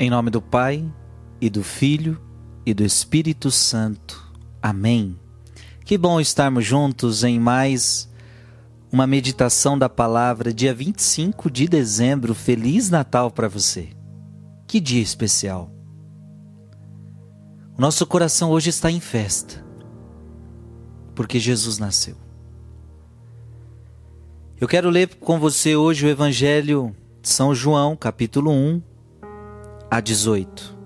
[0.00, 0.88] Em nome do Pai,
[1.40, 2.20] e do Filho,
[2.64, 4.32] e do Espírito Santo.
[4.62, 5.18] Amém.
[5.84, 8.08] Que bom estarmos juntos em mais
[8.92, 12.32] uma meditação da palavra, dia 25 de dezembro.
[12.32, 13.88] Feliz Natal para você.
[14.68, 15.68] Que dia especial.
[17.76, 19.64] O nosso coração hoje está em festa,
[21.12, 22.14] porque Jesus nasceu.
[24.60, 28.80] Eu quero ler com você hoje o Evangelho de São João, capítulo 1,
[29.90, 30.76] a 18.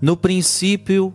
[0.00, 1.14] No princípio,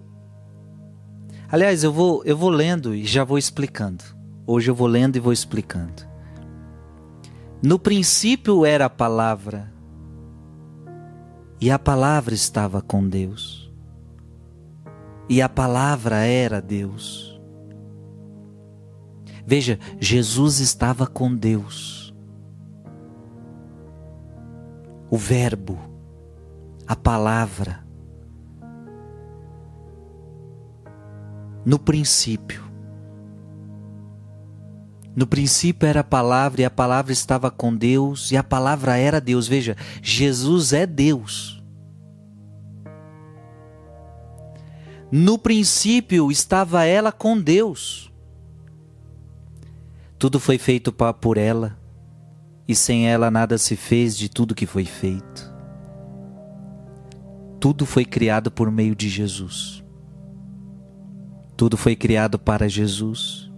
[1.50, 4.04] aliás, eu vou, eu vou lendo e já vou explicando.
[4.48, 6.10] Hoje eu vou lendo e vou explicando.
[7.62, 9.72] No princípio era a palavra,
[11.60, 13.72] e a palavra estava com Deus,
[15.30, 17.40] e a palavra era Deus.
[19.46, 22.01] Veja, Jesus estava com Deus.
[25.12, 25.78] O Verbo,
[26.88, 27.86] a palavra.
[31.66, 32.64] No princípio.
[35.14, 39.20] No princípio era a palavra e a palavra estava com Deus e a palavra era
[39.20, 39.50] Deus.
[39.50, 41.62] Veja, Jesus é Deus.
[45.12, 48.10] No princípio estava ela com Deus.
[50.18, 51.81] Tudo foi feito por ela
[52.72, 55.54] e sem ela nada se fez de tudo que foi feito.
[57.60, 59.84] Tudo foi criado por meio de Jesus.
[61.58, 63.52] Tudo foi criado para Jesus.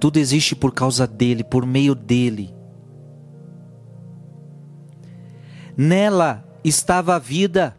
[0.00, 2.54] Tudo existe por causa dele, por meio dele.
[5.76, 7.76] Nela estava a vida,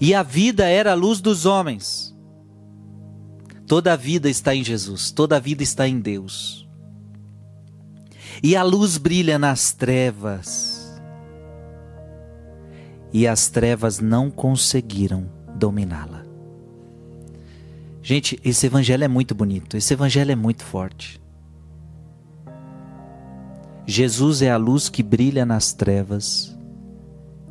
[0.00, 2.16] e a vida era a luz dos homens.
[3.66, 6.61] Toda a vida está em Jesus, toda a vida está em Deus
[8.42, 11.00] e a luz brilha nas trevas.
[13.12, 16.22] E as trevas não conseguiram dominá-la.
[18.02, 21.20] Gente, esse evangelho é muito bonito, esse evangelho é muito forte.
[23.86, 26.56] Jesus é a luz que brilha nas trevas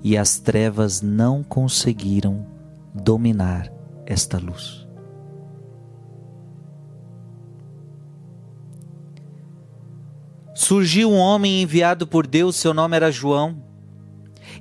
[0.03, 2.46] e as trevas não conseguiram
[2.94, 3.72] dominar
[4.06, 4.81] esta luz.
[10.72, 13.62] Surgiu um homem enviado por Deus, seu nome era João.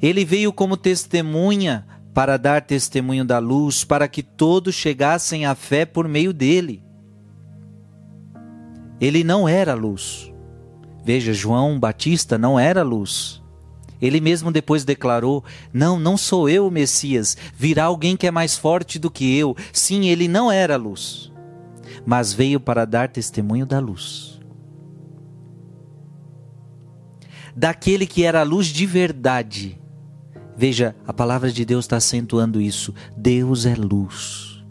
[0.03, 5.87] Ele veio como testemunha para dar testemunho da luz, para que todos chegassem à fé
[5.87, 6.83] por meio dele.
[9.01, 10.35] Ele não era luz.
[11.05, 13.41] Veja, João Batista não era luz.
[14.03, 18.59] Ele mesmo depois declarou: Não, não sou eu o Messias, virá alguém que é mais
[18.59, 19.57] forte do que eu.
[19.73, 21.31] Sim, ele não era luz,
[22.05, 24.30] mas veio para dar testemunho da luz.
[27.55, 29.79] Daquele que era a luz de verdade.
[30.57, 32.95] Veja, a palavra de Deus está acentuando isso.
[33.17, 34.63] Deus é luz.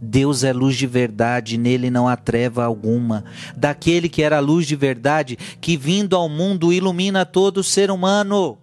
[0.00, 3.24] Deus é luz de verdade, nele não há treva alguma.
[3.56, 8.58] Daquele que era a luz de verdade, que vindo ao mundo ilumina todo ser humano.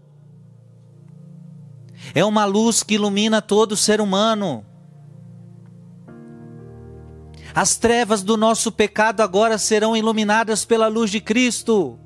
[2.13, 4.65] É uma luz que ilumina todo ser humano.
[7.55, 11.99] As trevas do nosso pecado agora serão iluminadas pela luz de Cristo.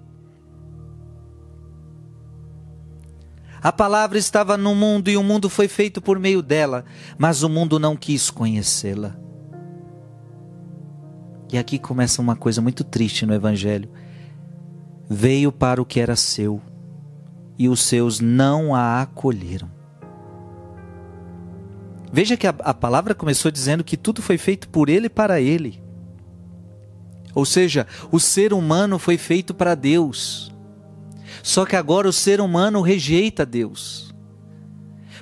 [3.62, 6.86] A palavra estava no mundo e o mundo foi feito por meio dela,
[7.18, 9.16] mas o mundo não quis conhecê-la.
[11.52, 13.90] E aqui começa uma coisa muito triste no Evangelho.
[15.10, 16.62] Veio para o que era seu,
[17.58, 19.72] e os seus não a acolheram.
[22.12, 25.42] Veja que a, a palavra começou dizendo que tudo foi feito por ele e para
[25.42, 25.82] ele.
[27.34, 30.47] Ou seja, o ser humano foi feito para Deus.
[31.44, 34.14] Só que agora o ser humano rejeita Deus.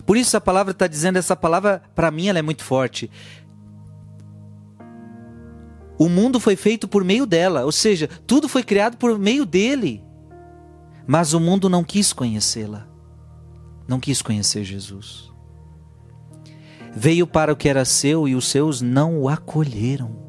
[0.05, 3.09] Por isso a palavra está dizendo, essa palavra para mim ela é muito forte.
[5.97, 10.03] O mundo foi feito por meio dela, ou seja, tudo foi criado por meio dele.
[11.07, 12.87] Mas o mundo não quis conhecê-la.
[13.87, 15.31] Não quis conhecer Jesus.
[16.93, 20.25] Veio para o que era seu e os seus não o acolheram.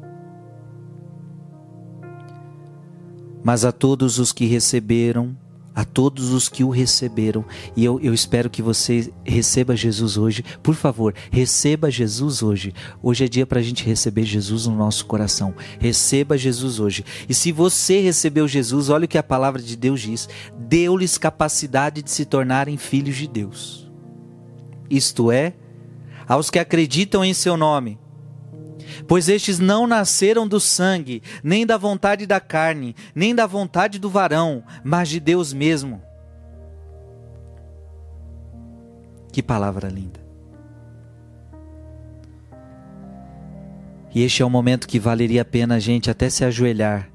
[3.43, 5.37] Mas a todos os que receberam,
[5.77, 7.45] a todos os que o receberam.
[7.75, 10.43] E eu, eu espero que você receba Jesus hoje.
[10.63, 12.73] Por favor, receba Jesus hoje.
[12.99, 15.53] Hoje é dia para a gente receber Jesus no nosso coração.
[15.79, 17.05] Receba Jesus hoje.
[17.29, 20.27] E se você recebeu Jesus, olha o que a palavra de Deus diz:
[20.57, 23.87] deu-lhes capacidade de se tornarem filhos de Deus.
[24.89, 25.53] Isto é,
[26.27, 27.99] aos que acreditam em seu nome
[29.07, 34.09] Pois estes não nasceram do sangue, nem da vontade da carne, nem da vontade do
[34.09, 36.01] varão, mas de Deus mesmo.
[39.31, 40.25] Que palavra linda.
[44.13, 47.07] E este é um momento que valeria a pena a gente até se ajoelhar.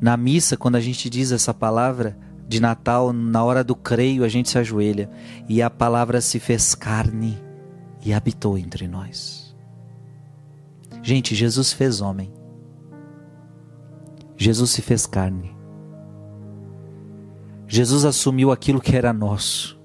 [0.00, 2.16] Na missa, quando a gente diz essa palavra
[2.48, 5.10] de Natal, na hora do creio, a gente se ajoelha.
[5.48, 7.38] E a palavra se fez carne
[8.02, 9.45] e habitou entre nós.
[11.06, 12.32] Gente, Jesus fez homem.
[14.36, 15.56] Jesus se fez carne.
[17.68, 19.78] Jesus assumiu aquilo que era nosso.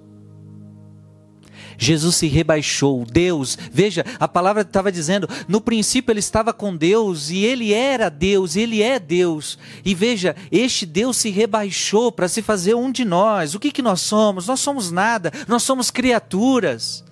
[1.78, 7.30] Jesus se rebaixou, Deus, veja, a palavra estava dizendo, no princípio ele estava com Deus
[7.30, 9.60] e ele era Deus, ele é Deus.
[9.86, 13.54] E veja, este Deus se rebaixou para se fazer um de nós.
[13.54, 14.48] O que, que nós somos?
[14.48, 17.04] Nós somos nada, nós somos criaturas.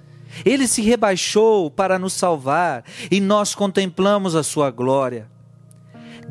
[0.45, 5.27] Ele se rebaixou para nos salvar e nós contemplamos a sua glória.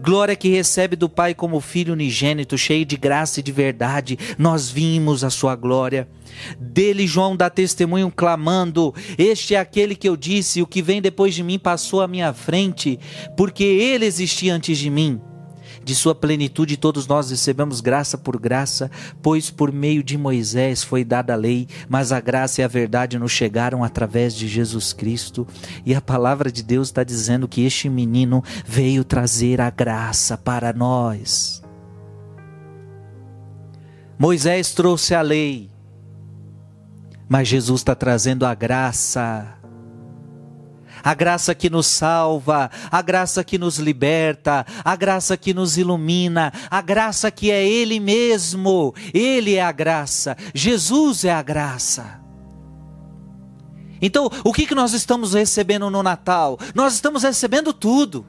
[0.01, 4.71] Glória que recebe do Pai como Filho unigênito, cheio de graça e de verdade, nós
[4.71, 6.09] vimos a sua glória.
[6.59, 11.35] Dele João dá testemunho clamando: Este é aquele que eu disse, o que vem depois
[11.35, 12.99] de mim passou à minha frente,
[13.37, 15.21] porque ele existia antes de mim
[15.89, 18.91] de sua plenitude todos nós recebemos graça por graça,
[19.23, 23.19] pois por meio de Moisés foi dada a lei, mas a graça e a verdade
[23.19, 25.47] nos chegaram através de Jesus Cristo.
[25.87, 30.75] E a palavra de Deus está dizendo que este menino veio trazer a graça para
[30.75, 31.63] nós.
[34.19, 35.71] Moisés trouxe a lei,
[37.27, 39.55] mas Jesus está trazendo a graça
[41.03, 46.53] a graça que nos salva, a graça que nos liberta, a graça que nos ilumina,
[46.71, 48.95] a graça que é Ele mesmo.
[49.13, 52.21] Ele é a graça, Jesus é a graça.
[54.01, 56.59] Então, o que, que nós estamos recebendo no Natal?
[56.75, 58.25] Nós estamos recebendo tudo.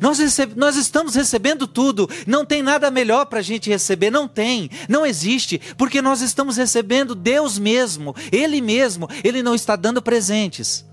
[0.00, 0.52] Nós, receb...
[0.56, 5.04] nós estamos recebendo tudo, não tem nada melhor para a gente receber, não tem, não
[5.04, 10.88] existe, porque nós estamos recebendo Deus mesmo, Ele mesmo, Ele não está dando presentes.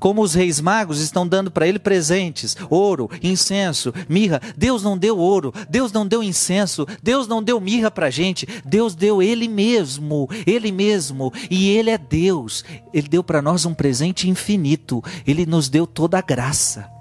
[0.00, 4.40] Como os reis magos estão dando para ele presentes, ouro, incenso, mirra.
[4.56, 8.48] Deus não deu ouro, Deus não deu incenso, Deus não deu mirra para a gente,
[8.64, 12.64] Deus deu Ele mesmo, Ele mesmo, e Ele é Deus.
[12.94, 16.99] Ele deu para nós um presente infinito, Ele nos deu toda a graça.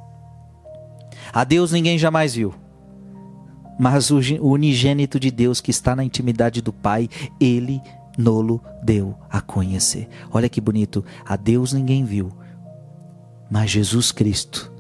[1.33, 2.53] A Deus ninguém jamais viu.
[3.79, 7.07] Mas o unigênito de Deus que está na intimidade do Pai,
[7.39, 7.81] ele
[8.17, 10.09] nolo deu a conhecer.
[10.31, 11.05] Olha que bonito.
[11.25, 12.29] A Deus ninguém viu.
[13.49, 14.71] Mas Jesus Cristo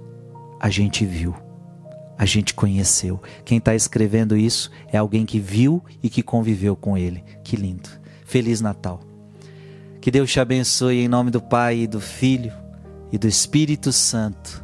[0.59, 1.33] a gente viu.
[2.17, 3.21] A gente conheceu.
[3.45, 7.23] Quem está escrevendo isso é alguém que viu e que conviveu com ele.
[7.45, 7.87] Que lindo.
[8.25, 8.99] Feliz Natal.
[10.01, 12.51] Que Deus te abençoe em nome do Pai e do Filho
[13.11, 14.61] e do Espírito Santo.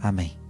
[0.00, 0.43] Amém.